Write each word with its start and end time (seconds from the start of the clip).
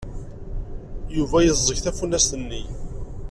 Yuba 1.15 1.37
yeẓẓeg 1.45 1.77
tafunast-nni. 1.79 2.63